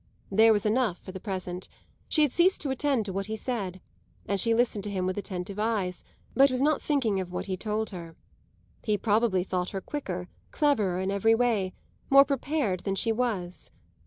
There 0.31 0.51
was 0.51 0.65
enough 0.65 0.97
for 0.97 1.11
the 1.11 1.19
present; 1.19 1.67
she 2.09 2.23
had 2.23 2.31
ceased 2.31 2.59
to 2.61 2.71
attend 2.71 3.05
to 3.05 3.13
what 3.13 3.27
he 3.27 3.35
said; 3.35 3.79
she 4.37 4.55
listened 4.55 4.83
to 4.85 4.89
him 4.89 5.05
with 5.05 5.15
attentive 5.15 5.59
eyes, 5.59 6.03
but 6.33 6.49
was 6.49 6.59
not 6.63 6.81
thinking 6.81 7.19
of 7.19 7.31
what 7.31 7.45
he 7.45 7.55
told 7.55 7.91
her. 7.91 8.15
He 8.83 8.97
probably 8.97 9.43
thought 9.43 9.69
her 9.69 9.79
quicker, 9.81 10.27
cleverer 10.49 10.99
in 10.99 11.11
every 11.11 11.35
way, 11.35 11.73
more 12.09 12.25
prepared, 12.25 12.79
than 12.79 12.95
she 12.95 13.11
was. 13.11 13.69